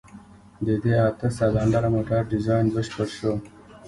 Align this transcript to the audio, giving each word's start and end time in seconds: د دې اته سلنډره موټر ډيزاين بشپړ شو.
د 0.65 0.67
دې 0.83 0.95
اته 1.09 1.27
سلنډره 1.37 1.89
موټر 1.95 2.21
ډيزاين 2.31 2.65
بشپړ 2.75 3.07
شو. 3.17 3.33